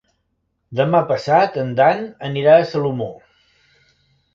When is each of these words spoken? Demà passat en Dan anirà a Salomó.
Demà 0.79 1.01
passat 1.11 1.61
en 1.65 1.71
Dan 1.83 2.03
anirà 2.33 2.59
a 2.59 2.67
Salomó. 2.75 3.15